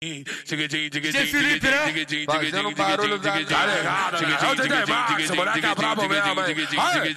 [0.00, 0.28] eat.
[0.56, 2.24] DJ Felipe, né?
[2.26, 4.38] Fazendo barulho da Tá ligado, né?
[4.40, 6.68] É o DJ Max, esse moleque é brabo mesmo, hein?
[6.78, 7.14] Aê!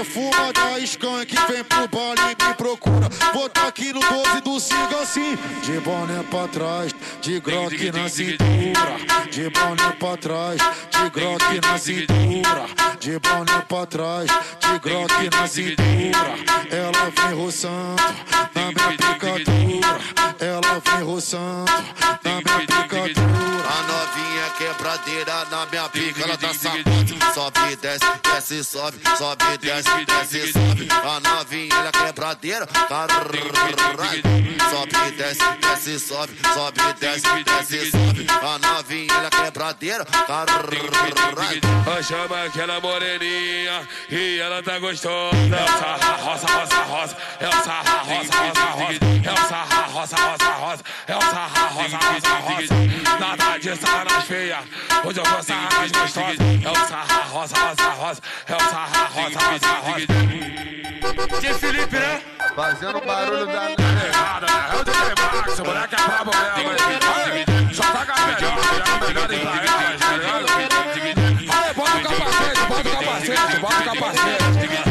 [0.00, 3.08] É fuma da skunk, vem pro baile e me procura.
[3.32, 5.36] Vou tá aqui no 12 do Siga assim.
[5.62, 8.96] De boné pra trás, de groque na cintura.
[9.30, 12.66] De boné pra trás, de groque na cintura.
[13.00, 14.28] De boné pra trás,
[14.60, 16.34] de groque na cintura.
[16.70, 18.02] Ela vem roçando
[18.54, 20.00] na minha picadura.
[20.40, 21.72] Ela vem roçando
[22.24, 23.48] na minha picadura.
[23.68, 26.82] A novinha quebradeira na minha pica, ela tá safada.
[27.34, 30.88] Sobe, desce, desce, sobe, sobe, desce, desce, sobe.
[30.90, 33.28] A novinha ela é quebradeira, caralho.
[34.70, 38.26] Sobe, desce, desce, sobe, sobe, desce, desce, sobe.
[38.28, 40.68] A novinha ela é quebradeira, caralho.
[42.02, 45.36] Chama aquela moreninha e ela tá gostosa.
[45.36, 47.16] É o sarra, roça, roça, roça.
[47.40, 48.57] É sarra, roça, roça,
[50.68, 50.84] roça.
[51.06, 52.74] É o sarra, roça, roça, roça.
[53.18, 54.58] Nada de sarras feia,
[55.04, 56.36] hoje eu vou sarrar mais gostosa.
[56.64, 58.22] É o sarra, roça, roça, roça.
[58.46, 60.06] É o sarra, roça, roça, roça.
[61.40, 62.22] DJ Felipe, né?
[62.54, 64.68] Fazendo barulho da Errado, né?
[64.72, 67.74] É o DJ Max, esse moleque é brabo mesmo!
[67.74, 70.46] Só tá com a melhor, é a melhor em Israel, tá ligado?
[71.50, 74.87] Aê, bota o capacete, bota o capacete, bota o capacete.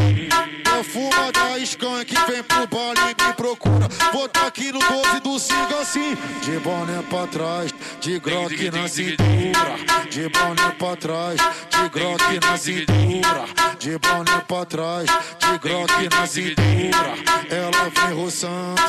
[0.98, 3.86] Fuma da skunk, vem pro baile e me procura.
[4.12, 6.16] Vou tá aqui no 12 do Siga assim.
[6.42, 9.76] De boné pra trás, de groque na cintura.
[10.10, 11.40] De boné pra trás,
[11.70, 13.44] de groque na cintura.
[13.78, 17.14] De boné pra trás, de groque na cintura.
[17.48, 18.82] Ela vem roçando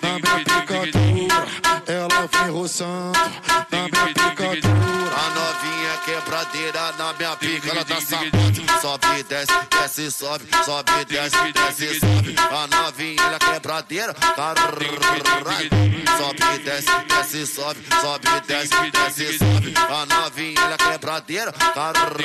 [0.00, 1.46] na minha picadura.
[1.88, 3.18] Ela vem roçando
[3.72, 5.16] na minha picadura.
[5.16, 8.80] A novinha quebradeira na minha pica, ela tá safada.
[8.80, 12.36] Sobe, desce, desce, sobe, sobe, desce, desce, sobe.
[12.38, 14.76] A novinha é quebradeira, caralho.
[16.16, 19.74] Sobe, desce, desce, sobe, sobe, desce, desce, sobe.
[19.76, 22.16] A novinha é quebradeira, caralho.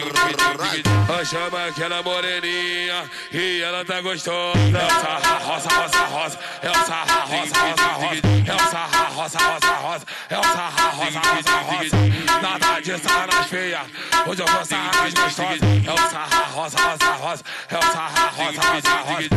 [1.25, 4.59] Chama aquela moreninha e ela tá gostosa.
[4.59, 6.39] É o sarra, roça, roça, roça.
[6.61, 8.21] É o sarra, roça, roça, roça.
[8.47, 10.05] É o sarra, roça, roça, roça.
[10.29, 12.40] É o sarra, roça, roça, roça
[12.91, 13.85] hoje sarra nas é
[14.27, 15.65] hoje eu vou sarrar nas gostosa.
[15.87, 19.29] É o sarra rosa, rosa, rosa, é o sarra rosa, rosa, rosa.